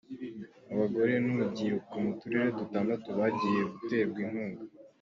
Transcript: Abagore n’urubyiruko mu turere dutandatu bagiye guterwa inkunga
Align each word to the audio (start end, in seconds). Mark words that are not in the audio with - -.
Abagore 0.73 1.13
n’urubyiruko 1.25 1.93
mu 2.05 2.11
turere 2.19 2.47
dutandatu 2.59 3.07
bagiye 3.19 3.61
guterwa 3.71 4.17
inkunga 4.25 4.61